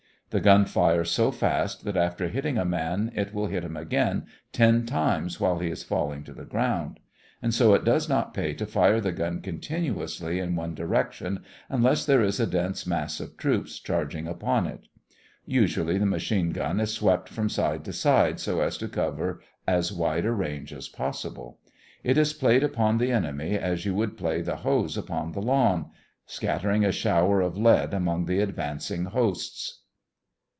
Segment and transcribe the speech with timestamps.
[0.31, 4.27] The gun fires so fast that after hitting a man it will hit him again
[4.53, 7.01] ten times while he is falling to the ground.
[7.41, 12.05] And so it does not pay to fire the gun continuously in one direction, unless
[12.05, 14.85] there is a dense mass of troops charging upon it.
[15.45, 19.91] Usually the machine gun is swept from side to side so as to cover as
[19.91, 21.59] wide a range as possible.
[22.05, 25.91] It is played upon the enemy as you would play the hose upon the lawn,
[26.25, 29.79] scattering a shower of lead among the advancing hosts.